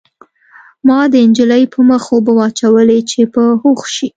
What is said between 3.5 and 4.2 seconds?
هوښ شي